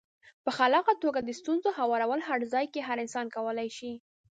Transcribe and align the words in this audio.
په 0.43 0.51
خلاقه 0.57 0.93
توګه 1.03 1.19
د 1.23 1.29
ستونزو 1.39 1.69
هوارول 1.79 2.21
هر 2.29 2.39
ځای 2.53 2.65
کې 2.73 2.81
هر 2.87 2.97
انسان 3.05 3.25
کولای 3.35 3.69
شي. 3.77 3.91